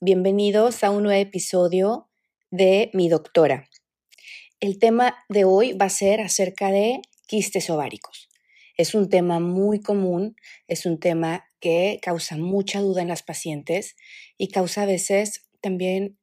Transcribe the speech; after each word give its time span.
Bienvenidos 0.00 0.84
a 0.84 0.92
un 0.92 1.02
nuevo 1.02 1.20
episodio 1.20 2.08
de 2.52 2.88
Mi 2.94 3.08
Doctora. 3.08 3.68
El 4.60 4.78
tema 4.78 5.16
de 5.28 5.42
hoy 5.42 5.72
va 5.72 5.86
a 5.86 5.90
ser 5.90 6.20
acerca 6.20 6.70
de 6.70 7.00
quistes 7.26 7.68
ováricos. 7.68 8.28
Es 8.76 8.94
un 8.94 9.08
tema 9.10 9.40
muy 9.40 9.80
común, 9.80 10.36
es 10.68 10.86
un 10.86 11.00
tema 11.00 11.48
que 11.58 11.98
causa 12.00 12.36
mucha 12.36 12.78
duda 12.78 13.02
en 13.02 13.08
las 13.08 13.24
pacientes 13.24 13.96
y 14.36 14.50
causa 14.50 14.82
a 14.82 14.86
veces 14.86 15.48
también 15.60 16.16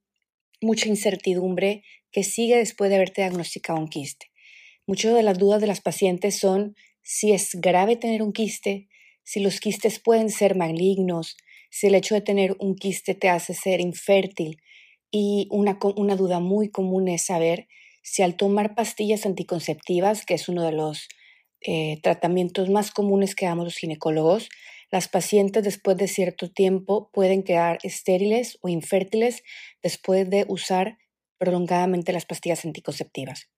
mucha 0.62 0.88
incertidumbre 0.88 1.84
que 2.14 2.24
sigue 2.24 2.56
después 2.56 2.90
de 2.90 2.96
haberte 2.96 3.24
diagnosticado 3.24 3.78
un 3.78 3.90
quiste. 3.90 4.28
Muchas 4.88 5.14
de 5.14 5.24
las 5.24 5.38
dudas 5.38 5.60
de 5.60 5.68
las 5.68 5.82
pacientes 5.82 6.40
son 6.40 6.78
si 7.02 7.34
es 7.34 7.50
grave 7.56 7.98
tener 7.98 8.22
un 8.22 8.32
quiste, 8.32 8.88
si 9.26 9.42
los 9.42 9.60
quistes 9.60 10.00
pueden 10.00 10.30
ser 10.30 10.56
malignos, 10.56 11.36
si 11.76 11.88
el 11.88 11.96
hecho 11.96 12.16
de 12.16 12.22
tener 12.22 12.56
un 12.60 12.76
quiste 12.76 13.16
te 13.16 13.28
hace 13.28 13.54
ser 13.54 13.82
infértil. 13.82 14.62
Y 15.12 15.50
una, 15.52 15.78
una 15.98 16.16
duda 16.16 16.40
muy 16.40 16.70
común 16.70 17.10
es 17.10 17.26
saber 17.26 17.68
si 18.02 18.24
al 18.24 18.38
tomar 18.38 18.76
pastillas 18.76 19.26
anticonceptivas, 19.26 20.26
que 20.26 20.36
es 20.36 20.48
uno 20.48 20.64
de 20.64 20.72
los 20.72 21.10
eh, 21.60 22.00
tratamientos 22.02 22.70
más 22.70 22.92
comunes 22.92 23.36
que 23.36 23.48
damos 23.48 23.66
los 23.66 23.76
ginecólogos, 23.76 24.48
las 24.90 25.10
pacientes 25.10 25.66
después 25.66 25.98
de 25.98 26.08
cierto 26.08 26.50
tiempo 26.50 27.10
pueden 27.12 27.44
quedar 27.44 27.80
estériles 27.84 28.58
o 28.62 28.70
infértiles 28.70 29.44
después 29.84 30.30
de 30.30 30.46
usar 30.48 30.98
prolongadamente 31.38 32.14
las 32.14 32.26
pastillas 32.26 32.64
anticonceptivas. 32.64 33.50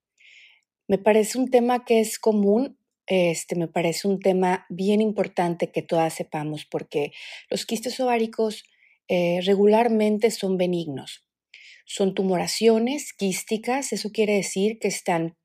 Me 0.88 0.98
parece 0.98 1.38
un 1.38 1.50
tema 1.50 1.84
que 1.84 2.00
es 2.00 2.18
común 2.18 2.77
este 3.08 3.56
me 3.56 3.68
parece 3.68 4.06
un 4.06 4.20
tema 4.20 4.66
bien 4.68 5.00
importante 5.00 5.72
que 5.72 5.82
todas 5.82 6.12
sepamos 6.12 6.66
porque 6.66 7.12
los 7.50 7.64
quistes 7.64 7.98
ováricos 8.00 8.64
eh, 9.08 9.40
regularmente 9.44 10.30
son 10.30 10.58
benignos. 10.58 11.24
Son 11.86 12.14
tumoraciones 12.14 13.14
quísticas, 13.14 13.92
eso 13.94 14.12
quiere 14.12 14.34
decir 14.34 14.78
que 14.78 14.88
están, 14.88 15.38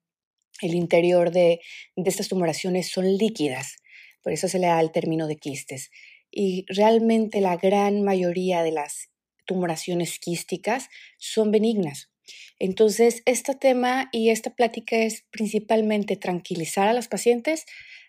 el 0.61 0.75
interior 0.75 1.31
de, 1.31 1.61
de 1.95 2.09
estas 2.09 2.27
tumoraciones 2.27 2.89
son 2.89 3.17
líquidas, 3.17 3.77
por 4.21 4.33
eso 4.33 4.49
se 4.49 4.59
le 4.59 4.67
da 4.67 4.81
el 4.81 4.91
término 4.91 5.27
de 5.27 5.37
quistes. 5.37 5.89
Y 6.29 6.65
realmente 6.67 7.39
la 7.39 7.55
gran 7.55 8.03
mayoría 8.03 8.61
de 8.63 8.71
las 8.71 9.09
tumoraciones 9.45 10.19
quísticas 10.19 10.89
son 11.17 11.51
benignas. 11.51 12.12
Entonces, 12.59 13.21
este 13.25 13.55
tema 13.55 14.09
y 14.11 14.29
esta 14.29 14.55
plática 14.55 14.97
es 14.97 15.25
principalmente 15.31 16.15
tranquilizar 16.15 16.87
a 16.87 16.93
las 16.93 17.07
pacientes 17.07 17.65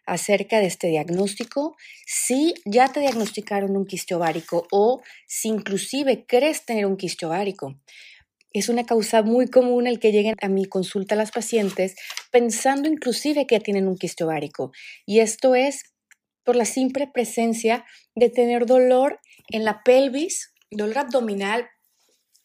acerca 0.06 0.61
de 0.61 0.67
este 0.67 0.89
diagnóstico. 0.89 1.77
Si 2.06 2.55
ya 2.65 2.89
te 2.89 3.01
diagnosticaron 3.01 3.77
un 3.77 3.87
quiste 3.87 4.15
ovárico 4.15 4.67
o 4.71 5.03
si 5.27 5.48
inclusive 5.48 6.27
crees 6.27 6.65
tener 6.65 6.87
un 6.87 6.97
quiste 6.97 7.27
ovárico. 7.27 7.81
Es 8.53 8.69
una 8.69 8.84
causa 8.84 9.23
muy 9.23 9.48
común 9.48 9.89
el 9.89 9.98
que 9.98 10.12
lleguen 10.12 10.37
a 10.41 10.49
mi 10.49 10.65
consulta 10.67 11.17
las 11.17 11.33
pacientes 11.33 11.97
pensando 12.31 12.89
inclusive 12.89 13.47
que 13.47 13.59
tienen 13.59 13.89
un 13.89 13.97
quiste 13.97 14.23
ovárico. 14.23 14.71
Y 15.06 15.19
esto 15.21 15.56
es 15.56 15.83
por 16.44 16.55
la 16.55 16.65
simple 16.65 17.09
presencia 17.12 17.84
de 18.15 18.28
tener 18.28 18.67
dolor 18.67 19.19
en 19.49 19.65
la 19.65 19.83
pelvis, 19.83 20.53
dolor 20.71 20.99
abdominal 20.99 21.69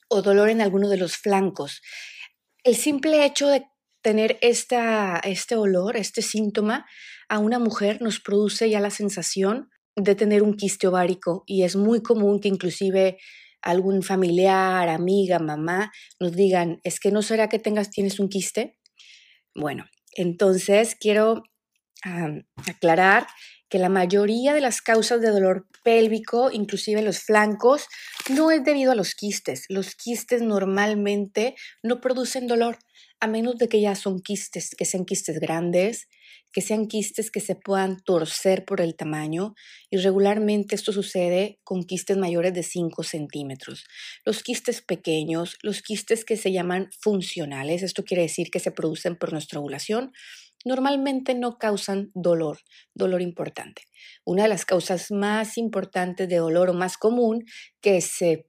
o 0.09 0.21
dolor 0.21 0.49
en 0.49 0.61
alguno 0.61 0.89
de 0.89 0.97
los 0.97 1.17
flancos. 1.17 1.81
El 2.63 2.75
simple 2.75 3.25
hecho 3.25 3.47
de 3.47 3.65
tener 4.01 4.37
esta, 4.41 5.19
este 5.23 5.55
olor, 5.55 5.95
este 5.97 6.21
síntoma, 6.21 6.85
a 7.29 7.39
una 7.39 7.59
mujer 7.59 8.01
nos 8.01 8.19
produce 8.19 8.69
ya 8.69 8.79
la 8.79 8.89
sensación 8.89 9.69
de 9.95 10.15
tener 10.15 10.43
un 10.43 10.55
quiste 10.55 10.87
ovárico 10.87 11.43
y 11.45 11.63
es 11.63 11.75
muy 11.75 12.01
común 12.01 12.39
que 12.39 12.47
inclusive 12.47 13.17
algún 13.61 14.03
familiar, 14.03 14.87
amiga, 14.87 15.39
mamá 15.39 15.91
nos 16.19 16.33
digan, 16.33 16.79
es 16.83 16.99
que 16.99 17.11
no 17.11 17.21
será 17.21 17.49
que 17.49 17.59
tengas, 17.59 17.89
tienes 17.89 18.19
un 18.19 18.29
quiste. 18.29 18.77
Bueno, 19.53 19.85
entonces 20.13 20.95
quiero 20.95 21.43
aclarar 22.67 23.27
que 23.69 23.79
la 23.79 23.89
mayoría 23.89 24.53
de 24.53 24.61
las 24.61 24.81
causas 24.81 25.21
de 25.21 25.29
dolor 25.29 25.67
pélvico, 25.83 26.51
inclusive 26.51 27.01
los 27.01 27.19
flancos, 27.19 27.87
no 28.29 28.51
es 28.51 28.63
debido 28.63 28.91
a 28.91 28.95
los 28.95 29.15
quistes. 29.15 29.65
Los 29.69 29.95
quistes 29.95 30.41
normalmente 30.41 31.55
no 31.83 32.01
producen 32.01 32.47
dolor, 32.47 32.79
a 33.19 33.27
menos 33.27 33.57
de 33.57 33.67
que 33.67 33.81
ya 33.81 33.95
son 33.95 34.21
quistes, 34.21 34.75
que 34.75 34.85
sean 34.85 35.05
quistes 35.05 35.39
grandes, 35.39 36.07
que 36.51 36.61
sean 36.61 36.87
quistes 36.87 37.31
que 37.31 37.41
se 37.41 37.55
puedan 37.55 38.01
torcer 38.01 38.65
por 38.65 38.81
el 38.81 38.95
tamaño 38.95 39.53
y 39.89 39.97
regularmente 39.97 40.75
esto 40.75 40.91
sucede 40.91 41.59
con 41.63 41.83
quistes 41.83 42.17
mayores 42.17 42.53
de 42.53 42.63
5 42.63 43.03
centímetros. 43.03 43.85
Los 44.25 44.41
quistes 44.41 44.81
pequeños, 44.81 45.57
los 45.61 45.81
quistes 45.81 46.25
que 46.25 46.37
se 46.37 46.51
llaman 46.51 46.89
funcionales, 46.99 47.83
esto 47.83 48.03
quiere 48.03 48.23
decir 48.23 48.49
que 48.49 48.59
se 48.59 48.71
producen 48.71 49.15
por 49.15 49.31
nuestra 49.31 49.59
ovulación, 49.59 50.11
normalmente 50.65 51.35
no 51.35 51.57
causan 51.57 52.11
dolor, 52.13 52.59
dolor 52.93 53.21
importante. 53.21 53.83
Una 54.25 54.43
de 54.43 54.49
las 54.49 54.65
causas 54.65 55.11
más 55.11 55.57
importantes 55.57 56.27
de 56.27 56.37
dolor 56.37 56.69
o 56.69 56.73
más 56.73 56.97
común 56.97 57.45
que 57.81 58.01
se 58.01 58.47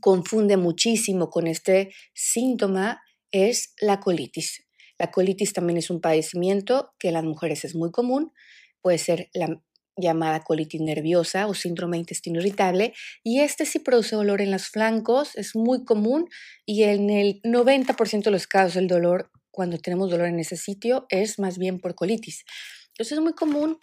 confunde 0.00 0.56
muchísimo 0.56 1.30
con 1.30 1.46
este 1.46 1.92
síntoma 2.14 3.02
es 3.30 3.74
la 3.80 4.00
colitis. 4.00 4.64
La 4.98 5.10
colitis 5.10 5.52
también 5.52 5.78
es 5.78 5.90
un 5.90 6.00
padecimiento 6.00 6.94
que 6.98 7.08
en 7.08 7.14
las 7.14 7.24
mujeres 7.24 7.64
es 7.64 7.74
muy 7.74 7.90
común, 7.90 8.32
puede 8.80 8.98
ser 8.98 9.30
la 9.32 9.62
llamada 9.96 10.40
colitis 10.40 10.80
nerviosa 10.80 11.46
o 11.46 11.54
síndrome 11.54 11.96
de 11.96 12.00
intestino 12.00 12.40
irritable 12.40 12.94
y 13.22 13.40
este 13.40 13.66
sí 13.66 13.78
produce 13.78 14.16
dolor 14.16 14.40
en 14.40 14.50
los 14.50 14.68
flancos, 14.68 15.36
es 15.36 15.54
muy 15.54 15.84
común 15.84 16.28
y 16.64 16.84
en 16.84 17.10
el 17.10 17.42
90% 17.42 18.24
de 18.24 18.30
los 18.30 18.46
casos 18.46 18.76
el 18.76 18.88
dolor 18.88 19.30
cuando 19.52 19.78
tenemos 19.78 20.10
dolor 20.10 20.26
en 20.26 20.40
ese 20.40 20.56
sitio 20.56 21.06
es 21.08 21.38
más 21.38 21.58
bien 21.58 21.78
por 21.78 21.94
colitis. 21.94 22.44
Entonces 22.88 23.12
es 23.12 23.20
muy 23.20 23.34
común 23.34 23.78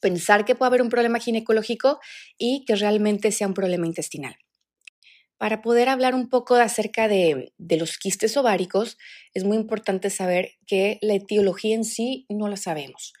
pensar 0.00 0.44
que 0.44 0.56
puede 0.56 0.68
haber 0.68 0.82
un 0.82 0.88
problema 0.88 1.20
ginecológico 1.20 2.00
y 2.36 2.64
que 2.64 2.74
realmente 2.74 3.30
sea 3.30 3.46
un 3.46 3.54
problema 3.54 3.86
intestinal. 3.86 4.34
Para 5.38 5.62
poder 5.62 5.88
hablar 5.88 6.14
un 6.14 6.28
poco 6.28 6.54
acerca 6.56 7.08
de, 7.08 7.52
de, 7.56 7.76
los 7.76 7.98
quistes 7.98 8.36
ováricos, 8.36 8.98
es 9.34 9.44
muy 9.44 9.56
importante 9.56 10.10
saber 10.10 10.52
que 10.66 10.98
la 11.02 11.14
etiología 11.14 11.74
en 11.74 11.84
sí 11.84 12.26
no 12.28 12.48
la 12.48 12.56
sabemos. 12.56 13.12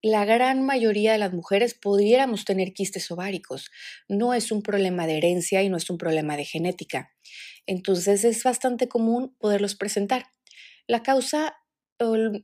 La 0.00 0.24
gran 0.24 0.64
mayoría 0.64 1.12
de 1.12 1.18
las 1.18 1.32
mujeres 1.32 1.74
pudiéramos 1.74 2.44
tener 2.44 2.72
quistes 2.72 3.10
ováricos. 3.10 3.70
No 4.08 4.32
es 4.32 4.52
un 4.52 4.62
problema 4.62 5.06
de 5.06 5.18
herencia 5.18 5.62
y 5.62 5.68
no 5.68 5.76
es 5.76 5.90
un 5.90 5.98
problema 5.98 6.36
de 6.36 6.44
genética. 6.44 7.10
Entonces 7.66 8.24
es 8.24 8.44
bastante 8.44 8.88
común 8.88 9.34
poderlos 9.38 9.74
presentar. 9.74 10.26
La 10.88 11.02
causa 11.02 11.54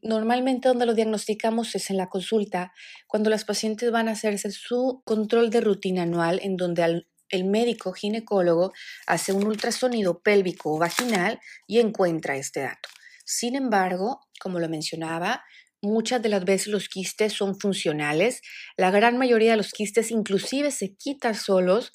normalmente 0.03 0.69
donde 0.69 0.87
lo 0.87 0.95
diagnosticamos 0.95 1.75
es 1.75 1.91
en 1.91 1.97
la 1.97 2.09
consulta, 2.09 2.73
cuando 3.07 3.31
las 3.31 3.45
pacientes 3.45 3.91
van 3.91 4.09
a 4.09 4.13
hacerse 4.13 4.51
su 4.51 5.03
control 5.05 5.51
de 5.51 5.61
rutina 5.61 6.03
anual, 6.03 6.41
en 6.43 6.57
donde 6.57 7.05
el 7.29 7.45
médico 7.45 7.93
ginecólogo 7.93 8.73
hace 9.07 9.33
un 9.33 9.47
ultrasonido 9.47 10.21
pélvico 10.23 10.75
o 10.75 10.79
vaginal 10.79 11.41
y 11.67 11.81
encuentra 11.81 12.37
este 12.37 12.61
dato. 12.61 12.89
Sin 13.25 13.57
embargo, 13.57 14.21
como 14.41 14.61
lo 14.61 14.69
mencionaba, 14.69 15.45
muchas 15.81 16.21
de 16.21 16.29
las 16.29 16.45
veces 16.45 16.69
los 16.69 16.89
quistes 16.89 17.33
son 17.33 17.59
funcionales, 17.59 18.41
la 18.77 18.91
gran 18.91 19.19
mayoría 19.19 19.53
de 19.53 19.57
los 19.57 19.73
quistes 19.73 20.11
inclusive 20.11 20.71
se 20.71 20.95
quitan 20.97 21.35
solos 21.35 21.93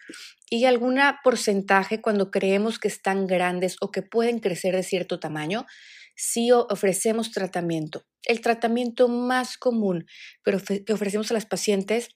y 0.50 0.66
algún 0.66 1.00
porcentaje 1.24 2.02
cuando 2.02 2.31
creemos 2.31 2.80
que 2.80 2.88
están 2.88 3.28
grandes 3.28 3.75
o 3.81 3.92
que 3.92 4.02
pueden 4.02 4.40
crecer 4.40 4.75
de 4.75 4.84
cierto 4.84 5.19
tamaño, 5.19 5.66
si 6.19 6.51
ofrecemos 6.51 7.31
tratamiento. 7.31 8.04
El 8.24 8.42
tratamiento 8.42 9.07
más 9.07 9.57
común 9.57 10.06
que 10.44 10.94
ofrecemos 10.94 11.31
a 11.31 11.33
las 11.33 11.45
pacientes 11.45 12.10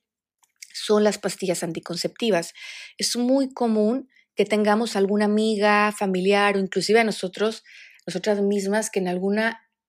son 0.73 1.05
las 1.05 1.17
pastillas 1.17 1.63
anticonceptivas. 1.63 2.53
Es 2.97 3.15
muy 3.15 3.53
común 3.53 4.09
que 4.35 4.43
tengamos 4.43 4.97
alguna 4.97 5.25
amiga, 5.25 5.93
familiar 5.93 6.57
o 6.57 6.59
inclusive 6.59 6.99
a 6.99 7.05
nosotros, 7.05 7.63
nosotras 8.05 8.41
mismas, 8.41 8.89
que 8.89 8.99
en 8.99 9.07
algún 9.07 9.39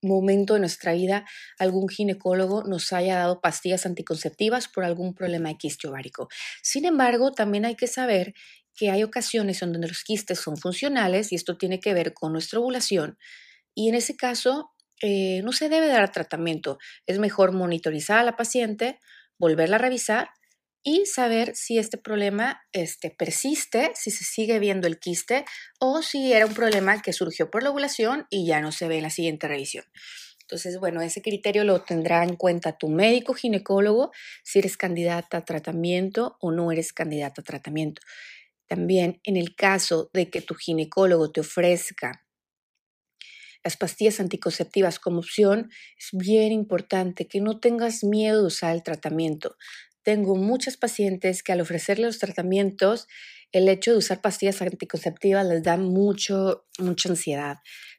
momento 0.00 0.54
de 0.54 0.60
nuestra 0.60 0.92
vida 0.92 1.26
algún 1.58 1.88
ginecólogo 1.88 2.62
nos 2.62 2.92
haya 2.92 3.16
dado 3.16 3.40
pastillas 3.40 3.84
anticonceptivas 3.84 4.68
por 4.68 4.84
algún 4.84 5.14
problema 5.14 5.48
de 5.48 5.56
quiste 5.56 5.88
ovárico. 5.88 6.28
Sin 6.62 6.84
embargo, 6.84 7.32
también 7.32 7.64
hay 7.64 7.74
que 7.74 7.88
saber 7.88 8.32
que 8.76 8.90
hay 8.90 9.02
ocasiones 9.02 9.60
en 9.62 9.72
donde 9.72 9.88
los 9.88 10.04
quistes 10.04 10.38
son 10.38 10.56
funcionales 10.56 11.32
y 11.32 11.34
esto 11.34 11.56
tiene 11.56 11.80
que 11.80 11.94
ver 11.94 12.14
con 12.14 12.32
nuestra 12.32 12.60
ovulación 12.60 13.18
y 13.74 13.88
en 13.88 13.94
ese 13.94 14.16
caso 14.16 14.72
eh, 15.02 15.42
no 15.42 15.52
se 15.52 15.68
debe 15.68 15.88
dar 15.88 16.12
tratamiento. 16.12 16.78
Es 17.06 17.18
mejor 17.18 17.52
monitorizar 17.52 18.18
a 18.18 18.24
la 18.24 18.36
paciente, 18.36 18.98
volverla 19.38 19.76
a 19.76 19.80
revisar 19.80 20.30
y 20.82 21.06
saber 21.06 21.56
si 21.56 21.78
este 21.78 21.96
problema 21.96 22.62
este, 22.72 23.10
persiste, 23.10 23.90
si 23.94 24.10
se 24.10 24.24
sigue 24.24 24.58
viendo 24.58 24.86
el 24.86 24.98
quiste 24.98 25.44
o 25.80 26.02
si 26.02 26.32
era 26.32 26.46
un 26.46 26.54
problema 26.54 27.00
que 27.00 27.12
surgió 27.12 27.50
por 27.50 27.62
la 27.62 27.70
ovulación 27.70 28.26
y 28.30 28.46
ya 28.46 28.60
no 28.60 28.70
se 28.70 28.86
ve 28.86 28.98
en 28.98 29.04
la 29.04 29.10
siguiente 29.10 29.48
revisión. 29.48 29.84
Entonces, 30.42 30.78
bueno, 30.78 31.00
ese 31.00 31.22
criterio 31.22 31.64
lo 31.64 31.82
tendrá 31.82 32.22
en 32.22 32.36
cuenta 32.36 32.76
tu 32.76 32.88
médico 32.88 33.32
ginecólogo 33.32 34.12
si 34.42 34.58
eres 34.58 34.76
candidata 34.76 35.38
a 35.38 35.44
tratamiento 35.44 36.36
o 36.38 36.52
no 36.52 36.70
eres 36.70 36.92
candidata 36.92 37.40
a 37.40 37.44
tratamiento. 37.44 38.02
También 38.66 39.20
en 39.24 39.38
el 39.38 39.56
caso 39.56 40.10
de 40.12 40.28
que 40.28 40.42
tu 40.42 40.54
ginecólogo 40.54 41.32
te 41.32 41.40
ofrezca 41.40 42.23
las 43.64 43.76
pastillas 43.76 44.20
anticonceptivas 44.20 44.98
como 44.98 45.18
opción, 45.18 45.70
es 45.98 46.08
bien 46.12 46.52
importante 46.52 47.26
que 47.26 47.40
no 47.40 47.58
tengas 47.58 48.04
miedo 48.04 48.42
de 48.42 48.46
usar 48.46 48.74
el 48.74 48.82
tratamiento. 48.82 49.56
Tengo 50.02 50.36
muchas 50.36 50.76
pacientes 50.76 51.42
que 51.42 51.52
al 51.52 51.62
ofrecerles 51.62 52.06
los 52.06 52.18
tratamientos, 52.18 53.08
el 53.52 53.68
hecho 53.68 53.92
de 53.92 53.98
usar 53.98 54.20
pastillas 54.20 54.60
anticonceptivas 54.60 55.46
les 55.46 55.62
da 55.62 55.78
mucho, 55.78 56.66
mucha 56.78 57.08
ansiedad. 57.08 57.56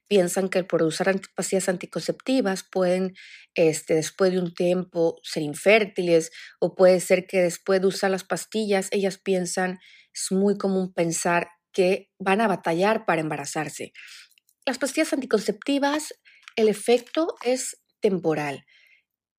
Piensan 0.08 0.50
que 0.50 0.64
por 0.64 0.84
usar 0.84 1.20
pastillas 1.36 1.68
anticonceptivas 1.68 2.64
pueden, 2.64 3.16
este, 3.56 3.96
después 3.96 4.32
de 4.32 4.40
un 4.40 4.54
tiempo, 4.54 5.20
ser 5.24 5.42
infértiles 5.42 6.30
o 6.60 6.76
puede 6.76 7.00
ser 7.00 7.26
que 7.26 7.42
después 7.42 7.82
de 7.82 7.88
usar 7.88 8.12
las 8.12 8.24
pastillas, 8.24 8.90
ellas 8.92 9.18
piensan, 9.18 9.80
es 10.14 10.32
muy 10.32 10.60
común 10.60 10.94
pensar 10.94 11.48
que 11.72 12.12
van 12.20 12.40
a 12.40 12.48
batallar 12.48 13.06
para 13.06 13.22
embarazarse. 13.22 13.94
Las 14.66 14.80
pastillas 14.80 15.14
anticonceptivas, 15.14 16.16
el 16.56 16.70
efecto 16.70 17.36
es 17.44 17.84
temporal. 18.00 18.66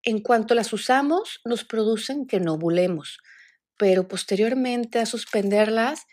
En 0.04 0.20
cuanto 0.20 0.54
las 0.54 0.72
usamos, 0.72 1.40
nos 1.44 1.64
producen 1.64 2.26
que 2.26 2.38
no 2.38 2.54
ovulemos, 2.54 3.18
pero 3.76 4.06
posteriormente 4.06 5.00
a 5.00 5.06
suspenderlas, 5.06 6.06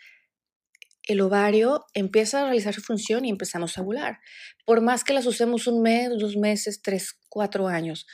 el 1.06 1.20
ovario 1.20 1.84
empieza 1.94 2.40
a 2.40 2.44
realizar 2.44 2.74
su 2.74 2.80
función 2.80 3.24
y 3.24 3.30
empezamos 3.30 3.78
a 3.78 3.82
ovular. 3.82 4.18
Por 4.64 4.80
más 4.80 5.04
que 5.04 5.12
las 5.12 5.26
usemos 5.26 5.68
un 5.68 5.82
mes, 5.82 6.10
dos 6.18 6.36
meses, 6.36 6.82
tres, 6.82 7.14
cuatro 7.28 7.68
años, 7.68 8.06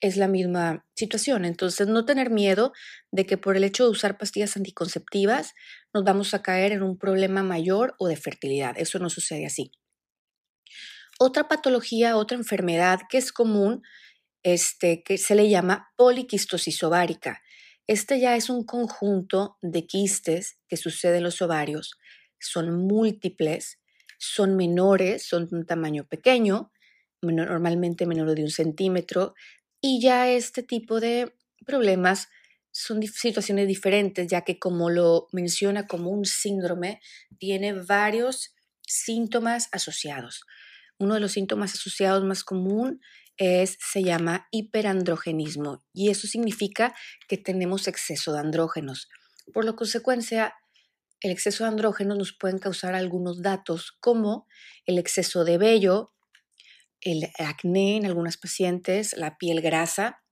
es 0.00 0.16
la 0.16 0.28
misma 0.28 0.86
situación. 0.94 1.44
Entonces, 1.44 1.88
no 1.88 2.04
tener 2.04 2.30
miedo 2.30 2.72
de 3.10 3.26
que 3.26 3.36
por 3.38 3.56
el 3.56 3.64
hecho 3.64 3.84
de 3.84 3.90
usar 3.90 4.18
pastillas 4.18 4.56
anticonceptivas 4.56 5.54
nos 5.92 6.04
vamos 6.04 6.34
a 6.34 6.42
caer 6.42 6.72
en 6.72 6.82
un 6.82 6.98
problema 6.98 7.42
mayor 7.42 7.94
o 7.98 8.06
de 8.06 8.16
fertilidad. 8.16 8.74
Eso 8.78 8.98
no 8.98 9.10
sucede 9.10 9.46
así. 9.46 9.72
Otra 11.18 11.48
patología, 11.48 12.16
otra 12.16 12.36
enfermedad 12.36 13.00
que 13.08 13.18
es 13.18 13.32
común, 13.32 13.82
este, 14.42 15.02
que 15.02 15.16
se 15.16 15.34
le 15.34 15.48
llama 15.48 15.92
poliquistosis 15.96 16.82
ovárica. 16.82 17.42
Este 17.86 18.20
ya 18.20 18.36
es 18.36 18.50
un 18.50 18.64
conjunto 18.64 19.56
de 19.62 19.86
quistes 19.86 20.58
que 20.68 20.76
sucede 20.76 21.18
en 21.18 21.24
los 21.24 21.40
ovarios. 21.40 21.98
Son 22.38 22.86
múltiples, 22.86 23.80
son 24.18 24.56
menores, 24.56 25.26
son 25.26 25.48
de 25.48 25.56
un 25.56 25.66
tamaño 25.66 26.06
pequeño, 26.06 26.70
normalmente 27.22 28.06
menor 28.06 28.34
de 28.34 28.42
un 28.42 28.50
centímetro, 28.50 29.34
y 29.80 30.00
ya 30.00 30.30
este 30.30 30.62
tipo 30.62 31.00
de 31.00 31.34
problemas 31.64 32.28
son 32.70 33.02
situaciones 33.02 33.66
diferentes, 33.66 34.28
ya 34.28 34.42
que 34.42 34.58
como 34.58 34.90
lo 34.90 35.28
menciona 35.32 35.86
como 35.86 36.10
un 36.10 36.24
síndrome, 36.24 37.00
tiene 37.38 37.72
varios 37.72 38.54
síntomas 38.86 39.68
asociados. 39.72 40.44
Uno 40.98 41.14
de 41.14 41.20
los 41.20 41.32
síntomas 41.32 41.74
asociados 41.74 42.24
más 42.24 42.44
común 42.44 43.00
es, 43.36 43.76
se 43.80 44.02
llama 44.02 44.48
hiperandrogenismo 44.50 45.84
y 45.92 46.10
eso 46.10 46.26
significa 46.26 46.94
que 47.28 47.36
tenemos 47.36 47.86
exceso 47.86 48.32
de 48.32 48.40
andrógenos. 48.40 49.08
Por 49.52 49.64
lo 49.64 49.76
consecuencia, 49.76 50.54
el 51.20 51.30
exceso 51.30 51.64
de 51.64 51.68
andrógenos 51.68 52.18
nos 52.18 52.32
pueden 52.32 52.58
causar 52.58 52.94
algunos 52.94 53.42
datos 53.42 53.92
como 54.00 54.46
el 54.84 54.98
exceso 54.98 55.44
de 55.44 55.58
vello, 55.58 56.12
el 57.00 57.30
acné 57.38 57.96
en 57.96 58.06
algunas 58.06 58.36
pacientes, 58.36 59.14
la 59.16 59.36
piel 59.38 59.60
grasa, 59.60 60.22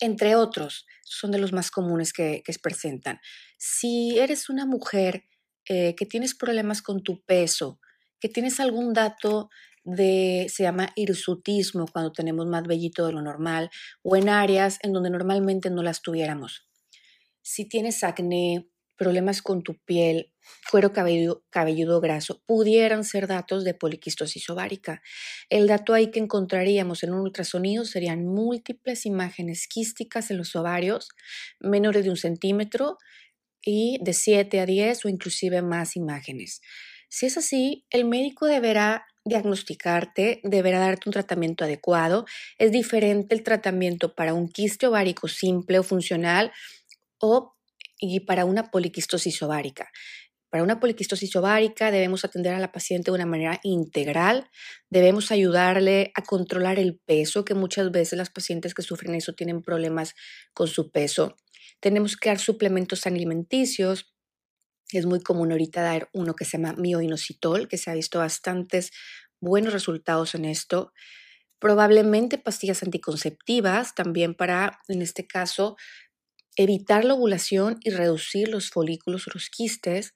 entre 0.00 0.34
otros, 0.36 0.86
son 1.02 1.30
de 1.30 1.38
los 1.38 1.52
más 1.52 1.70
comunes 1.70 2.12
que, 2.12 2.42
se 2.44 2.58
presentan. 2.58 3.20
Si 3.58 4.18
eres 4.18 4.48
una 4.48 4.66
mujer 4.66 5.24
eh, 5.68 5.94
que 5.96 6.06
tienes 6.06 6.34
problemas 6.34 6.82
con 6.82 7.02
tu 7.02 7.24
peso, 7.24 7.80
que 8.24 8.30
tienes 8.30 8.58
algún 8.58 8.94
dato 8.94 9.50
de, 9.84 10.46
se 10.48 10.62
llama 10.62 10.90
hirsutismo, 10.96 11.84
cuando 11.86 12.10
tenemos 12.10 12.46
más 12.46 12.66
vellito 12.66 13.04
de 13.04 13.12
lo 13.12 13.20
normal, 13.20 13.68
o 14.02 14.16
en 14.16 14.30
áreas 14.30 14.78
en 14.80 14.94
donde 14.94 15.10
normalmente 15.10 15.68
no 15.68 15.82
las 15.82 16.00
tuviéramos. 16.00 16.66
Si 17.42 17.68
tienes 17.68 18.02
acné, 18.02 18.66
problemas 18.96 19.42
con 19.42 19.62
tu 19.62 19.76
piel, 19.76 20.32
cuero 20.70 20.94
cabelludo, 20.94 21.44
cabelludo 21.50 22.00
graso, 22.00 22.42
pudieran 22.46 23.04
ser 23.04 23.26
datos 23.26 23.62
de 23.62 23.74
poliquistosis 23.74 24.48
ovárica. 24.48 25.02
El 25.50 25.66
dato 25.66 25.92
ahí 25.92 26.10
que 26.10 26.20
encontraríamos 26.20 27.02
en 27.02 27.12
un 27.12 27.20
ultrasonido 27.20 27.84
serían 27.84 28.24
múltiples 28.24 29.04
imágenes 29.04 29.68
quísticas 29.68 30.30
en 30.30 30.38
los 30.38 30.56
ovarios, 30.56 31.10
menores 31.60 32.04
de 32.04 32.10
un 32.10 32.16
centímetro 32.16 32.96
y 33.60 33.98
de 34.00 34.14
7 34.14 34.60
a 34.60 34.64
10 34.64 35.04
o 35.04 35.08
inclusive 35.10 35.60
más 35.60 35.94
imágenes. 35.94 36.62
Si 37.08 37.26
es 37.26 37.36
así, 37.36 37.84
el 37.90 38.04
médico 38.04 38.46
deberá 38.46 39.06
diagnosticarte, 39.24 40.40
deberá 40.44 40.78
darte 40.80 41.08
un 41.08 41.12
tratamiento 41.12 41.64
adecuado. 41.64 42.26
Es 42.58 42.72
diferente 42.72 43.34
el 43.34 43.42
tratamiento 43.42 44.14
para 44.14 44.34
un 44.34 44.48
quiste 44.48 44.86
ovárico 44.86 45.28
simple 45.28 45.78
o 45.78 45.82
funcional 45.82 46.52
o 47.18 47.54
y 47.98 48.20
para 48.20 48.44
una 48.44 48.70
poliquistosis 48.70 49.42
ovárica. 49.42 49.90
Para 50.50 50.62
una 50.62 50.78
poliquistosis 50.78 51.34
ovárica 51.34 51.90
debemos 51.90 52.24
atender 52.24 52.54
a 52.54 52.60
la 52.60 52.70
paciente 52.70 53.10
de 53.10 53.16
una 53.16 53.26
manera 53.26 53.58
integral, 53.64 54.48
debemos 54.88 55.32
ayudarle 55.32 56.12
a 56.14 56.22
controlar 56.22 56.78
el 56.78 57.00
peso, 57.04 57.44
que 57.44 57.54
muchas 57.54 57.90
veces 57.90 58.16
las 58.16 58.30
pacientes 58.30 58.72
que 58.72 58.82
sufren 58.82 59.16
eso 59.16 59.32
tienen 59.32 59.62
problemas 59.62 60.14
con 60.52 60.68
su 60.68 60.92
peso. 60.92 61.36
Tenemos 61.80 62.16
que 62.16 62.28
dar 62.28 62.38
suplementos 62.38 63.04
alimenticios, 63.06 64.13
es 64.98 65.06
muy 65.06 65.20
común 65.20 65.52
ahorita 65.52 65.82
dar 65.82 66.08
uno 66.12 66.34
que 66.34 66.44
se 66.44 66.58
llama 66.58 66.74
mioinositol, 66.74 67.68
que 67.68 67.78
se 67.78 67.90
ha 67.90 67.94
visto 67.94 68.18
bastantes 68.18 68.90
buenos 69.40 69.72
resultados 69.72 70.34
en 70.34 70.44
esto. 70.44 70.92
Probablemente 71.58 72.38
pastillas 72.38 72.82
anticonceptivas 72.82 73.94
también 73.94 74.34
para, 74.34 74.80
en 74.88 75.02
este 75.02 75.26
caso, 75.26 75.76
evitar 76.56 77.04
la 77.04 77.14
ovulación 77.14 77.78
y 77.82 77.90
reducir 77.90 78.48
los 78.48 78.70
folículos 78.70 79.26
o 79.26 79.30
los 79.34 79.50
quistes. 79.50 80.14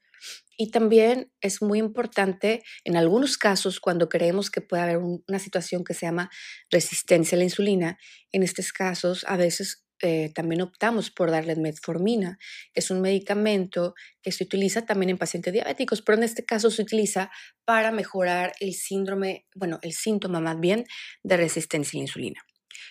Y 0.56 0.70
también 0.70 1.32
es 1.40 1.62
muy 1.62 1.78
importante 1.78 2.64
en 2.84 2.96
algunos 2.96 3.38
casos 3.38 3.78
cuando 3.80 4.08
creemos 4.08 4.50
que 4.50 4.60
puede 4.60 4.82
haber 4.82 4.98
una 4.98 5.38
situación 5.38 5.84
que 5.84 5.94
se 5.94 6.06
llama 6.06 6.30
resistencia 6.70 7.36
a 7.36 7.38
la 7.38 7.44
insulina. 7.44 7.98
En 8.32 8.42
estos 8.42 8.72
casos 8.72 9.24
a 9.28 9.36
veces 9.36 9.84
eh, 10.02 10.30
también 10.34 10.62
optamos 10.62 11.10
por 11.10 11.30
darle 11.30 11.56
metformina. 11.56 12.38
Es 12.74 12.90
un 12.90 13.00
medicamento 13.00 13.94
que 14.22 14.32
se 14.32 14.44
utiliza 14.44 14.86
también 14.86 15.10
en 15.10 15.18
pacientes 15.18 15.52
diabéticos, 15.52 16.02
pero 16.02 16.18
en 16.18 16.24
este 16.24 16.44
caso 16.44 16.70
se 16.70 16.82
utiliza 16.82 17.30
para 17.64 17.90
mejorar 17.92 18.52
el 18.60 18.74
síndrome, 18.74 19.46
bueno, 19.54 19.78
el 19.82 19.92
síntoma 19.92 20.40
más 20.40 20.58
bien 20.60 20.84
de 21.22 21.36
resistencia 21.36 21.96
a 21.96 21.98
la 21.98 22.02
insulina. 22.02 22.40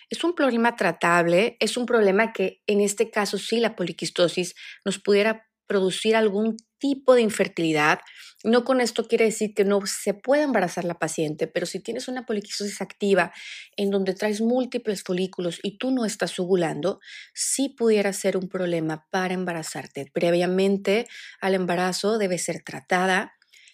Es 0.10 0.24
un 0.24 0.36
problema 0.36 0.76
tratable, 0.76 1.58
es 1.60 1.78
un 1.78 1.86
problema 1.86 2.32
que 2.32 2.62
en 2.68 2.82
este 2.82 3.10
caso 3.10 3.38
sí 3.38 3.60
la 3.60 3.76
poliquistosis 3.76 4.56
nos 4.86 5.00
pudiera 5.00 5.47
producir 5.68 6.16
algún 6.16 6.58
tipo 6.80 7.16
de 7.16 7.22
infertilidad. 7.22 8.00
No 8.44 8.64
con 8.64 8.82
esto 8.82 9.08
quiere 9.08 9.26
decir 9.26 9.54
que 9.54 9.66
no 9.66 9.82
se 9.86 10.14
pueda 10.14 10.44
embarazar 10.44 10.86
la 10.86 11.00
paciente, 11.00 11.48
pero 11.48 11.66
si 11.66 11.80
tienes 11.80 12.08
una 12.08 12.26
poliquistosis 12.26 12.82
activa 12.82 13.34
en 13.76 13.90
donde 13.90 14.14
traes 14.14 14.42
múltiples 14.42 15.04
folículos 15.04 15.60
y 15.64 15.78
tú 15.78 15.92
no 15.92 16.06
estás 16.06 16.40
ovulando, 16.40 17.00
sí 17.34 17.70
pudiera 17.70 18.14
ser 18.14 18.38
un 18.38 18.48
problema 18.48 19.08
para 19.12 19.34
embarazarte. 19.34 20.10
Previamente 20.14 21.08
al 21.42 21.56
embarazo 21.56 22.18
debe 22.18 22.38
ser 22.38 22.64
tratada, 22.64 23.34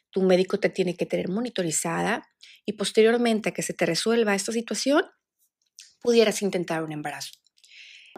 tu 0.10 0.22
médico 0.22 0.60
te 0.60 0.70
tiene 0.70 0.96
que 0.96 1.06
tener 1.06 1.28
monitorizada 1.28 2.24
y 2.66 2.74
posteriormente 2.74 3.50
a 3.50 3.54
que 3.54 3.64
se 3.64 3.74
te 3.74 3.86
resuelva 3.86 4.36
esta 4.36 4.52
situación, 4.52 5.04
pudieras 6.02 6.42
intentar 6.42 6.84
un 6.84 6.92
embarazo 6.92 7.43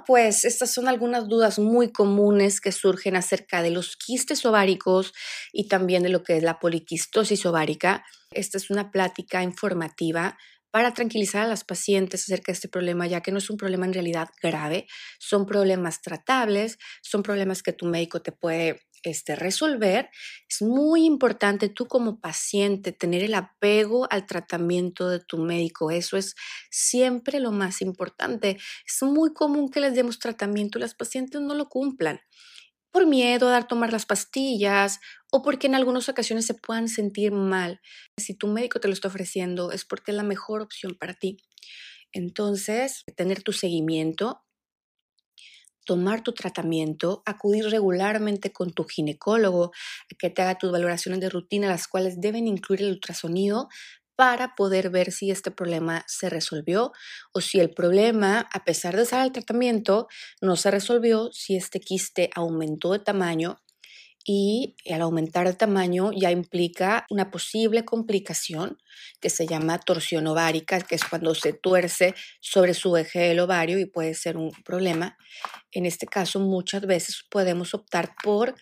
pues 0.05 0.45
estas 0.45 0.71
son 0.71 0.87
algunas 0.87 1.27
dudas 1.27 1.59
muy 1.59 1.91
comunes 1.91 2.61
que 2.61 2.71
surgen 2.71 3.15
acerca 3.15 3.61
de 3.61 3.71
los 3.71 3.95
quistes 3.95 4.45
ováricos 4.45 5.13
y 5.51 5.67
también 5.67 6.03
de 6.03 6.09
lo 6.09 6.23
que 6.23 6.37
es 6.37 6.43
la 6.43 6.59
poliquistosis 6.59 7.45
ovárica. 7.45 8.03
Esta 8.31 8.57
es 8.57 8.69
una 8.69 8.91
plática 8.91 9.43
informativa 9.43 10.37
para 10.71 10.93
tranquilizar 10.93 11.43
a 11.43 11.47
las 11.47 11.63
pacientes 11.63 12.23
acerca 12.23 12.51
de 12.51 12.55
este 12.55 12.67
problema, 12.67 13.07
ya 13.07 13.21
que 13.21 13.31
no 13.31 13.37
es 13.37 13.49
un 13.49 13.55
problema 13.55 13.85
en 13.85 13.93
realidad 13.93 14.27
grave, 14.43 14.87
son 15.19 15.45
problemas 15.45 16.01
tratables, 16.01 16.77
son 17.01 17.23
problemas 17.23 17.63
que 17.63 17.71
tu 17.71 17.85
médico 17.85 18.21
te 18.21 18.33
puede 18.33 18.84
este, 19.05 19.35
resolver, 19.35 20.09
es 20.49 20.61
muy 20.61 21.05
importante 21.05 21.69
tú 21.69 21.87
como 21.87 22.19
paciente 22.19 22.91
tener 22.91 23.23
el 23.23 23.33
apego 23.33 24.07
al 24.11 24.25
tratamiento 24.25 25.09
de 25.09 25.19
tu 25.19 25.37
médico. 25.37 25.91
Eso 25.91 26.17
es 26.17 26.35
siempre 26.69 27.39
lo 27.39 27.51
más 27.51 27.81
importante. 27.81 28.57
Es 28.85 29.03
muy 29.03 29.33
común 29.33 29.69
que 29.69 29.79
les 29.79 29.95
demos 29.95 30.19
tratamiento 30.19 30.77
y 30.77 30.81
las 30.81 30.95
pacientes 30.95 31.41
no 31.41 31.53
lo 31.53 31.69
cumplan 31.69 32.19
por 32.95 33.07
miedo 33.07 33.49
a 33.49 33.51
dar 33.51 33.67
tomar 33.67 33.91
las 33.91 34.05
pastillas 34.05 35.01
o 35.29 35.41
porque 35.41 35.67
en 35.67 35.75
algunas 35.75 36.07
ocasiones 36.07 36.45
se 36.45 36.53
puedan 36.53 36.87
sentir 36.87 37.33
mal. 37.33 37.81
Si 38.17 38.35
tu 38.35 38.47
médico 38.47 38.79
te 38.79 38.87
lo 38.87 38.93
está 38.93 39.09
ofreciendo 39.09 39.73
es 39.73 39.83
porque 39.83 40.11
es 40.11 40.17
la 40.17 40.23
mejor 40.23 40.61
opción 40.61 40.95
para 40.97 41.13
ti. 41.13 41.35
Entonces, 42.13 43.03
tener 43.17 43.43
tu 43.43 43.51
seguimiento 43.51 44.44
tomar 45.85 46.21
tu 46.23 46.33
tratamiento, 46.33 47.23
acudir 47.25 47.65
regularmente 47.69 48.51
con 48.51 48.71
tu 48.73 48.85
ginecólogo, 48.85 49.71
que 50.19 50.29
te 50.29 50.41
haga 50.41 50.57
tus 50.57 50.71
valoraciones 50.71 51.21
de 51.21 51.29
rutina, 51.29 51.67
las 51.67 51.87
cuales 51.87 52.19
deben 52.19 52.47
incluir 52.47 52.81
el 52.81 52.91
ultrasonido 52.91 53.69
para 54.15 54.55
poder 54.55 54.89
ver 54.89 55.11
si 55.11 55.29
este 55.29 55.51
problema 55.51 56.03
se 56.07 56.29
resolvió 56.29 56.91
o 57.33 57.41
si 57.41 57.59
el 57.59 57.73
problema, 57.73 58.47
a 58.53 58.63
pesar 58.63 58.95
de 58.95 59.03
estar 59.03 59.25
el 59.25 59.31
tratamiento, 59.31 60.07
no 60.41 60.55
se 60.55 60.71
resolvió, 60.71 61.29
si 61.33 61.55
este 61.55 61.79
quiste 61.79 62.29
aumentó 62.33 62.93
de 62.93 62.99
tamaño 62.99 63.57
y 64.27 64.75
al 64.91 65.03
aumentar 65.03 65.45
el 65.45 65.55
tamaño 65.55 66.11
ya 66.11 66.31
implica 66.31 67.05
una 67.11 67.29
posible 67.29 67.85
complicación 67.85 68.79
que 69.21 69.29
se 69.29 69.45
llama 69.45 69.77
torsión 69.77 70.25
ovárica, 70.25 70.81
que 70.81 70.95
es 70.95 71.03
cuando 71.03 71.35
se 71.35 71.53
tuerce 71.53 72.15
sobre 72.41 72.73
su 72.73 72.97
eje 72.97 73.19
del 73.19 73.39
ovario 73.39 73.77
y 73.77 73.85
puede 73.85 74.15
ser 74.15 74.35
un 74.35 74.51
problema. 74.63 75.15
En 75.71 75.85
este 75.85 76.07
caso, 76.07 76.39
muchas 76.39 76.87
veces 76.87 77.23
podemos 77.29 77.75
optar 77.75 78.15
por 78.23 78.55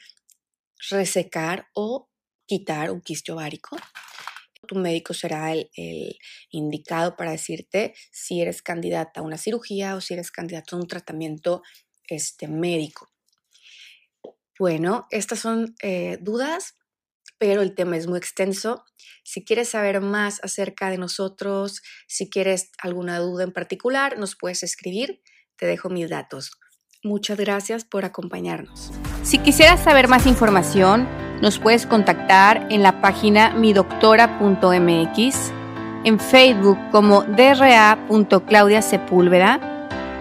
resecar 0.89 1.69
o 1.73 2.09
quitar 2.45 2.91
un 2.91 2.99
quiste 2.99 3.31
ovárico. 3.31 3.77
Tu 4.67 4.75
médico 4.75 5.13
será 5.13 5.53
el, 5.53 5.69
indicado 6.49 7.15
para 7.15 7.31
decirte 7.31 7.93
si 8.11 8.41
eres 8.41 8.61
candidata 8.61 9.21
a 9.21 9.23
una 9.23 9.37
cirugía 9.37 9.95
o 9.95 10.01
si 10.01 10.13
eres 10.13 10.29
candidata 10.29 10.75
a 10.75 10.79
un 10.79 10.87
tratamiento 10.87 11.61
este, 12.09 12.49
médico. 12.49 13.12
Bueno, 14.63 15.07
estas 15.11 15.39
son 15.39 15.75
eh, 15.83 16.17
dudas, 16.21 16.77
pero 17.37 17.61
el 17.61 17.75
tema 17.75 17.97
es 17.97 18.07
muy 18.07 18.17
extenso. 18.17 18.85
Si 19.25 19.43
quieres 19.43 19.67
saber 19.67 19.99
más 19.99 20.39
acerca 20.41 20.89
de 20.89 20.97
nosotros, 20.97 21.81
si 22.07 22.29
quieres 22.29 22.71
alguna 22.81 23.19
duda 23.19 23.43
en 23.43 23.51
particular, 23.51 24.17
nos 24.17 24.37
puedes 24.37 24.63
escribir. 24.63 25.21
Te 25.57 25.65
dejo 25.65 25.89
mis 25.89 26.09
datos. 26.09 26.51
Muchas 27.03 27.37
gracias 27.37 27.83
por 27.83 28.05
acompañarnos. 28.05 28.91
Si 29.23 29.39
quisieras 29.39 29.83
saber 29.83 30.07
más 30.07 30.25
información, 30.27 31.09
nos 31.41 31.59
puedes 31.59 31.85
contactar 31.85 32.65
en 32.71 32.83
la 32.83 33.01
página 33.01 33.53
midoctora.mx, 33.53 35.51
en 36.05 36.19
Facebook 36.21 36.79
como 36.89 37.23
dra.claudiasepúlveda, 37.23 39.59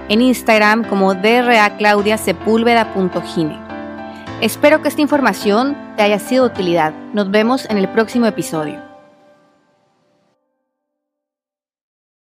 en 0.09 0.21
Instagram 0.21 0.83
como 0.89 1.15
draclaudiasepúlveda.gine. 1.15 3.72
Espero 4.43 4.83
que 4.83 4.89
esta 4.89 5.01
información 5.01 5.77
te 5.97 6.03
haya 6.03 6.19
sido 6.19 6.49
de 6.49 6.53
utilidad. 6.53 6.93
Nos 7.15 7.31
vemos 7.31 7.65
en 7.71 7.79
el 7.79 7.89
próximo 7.89 8.27
episodio. 8.27 8.92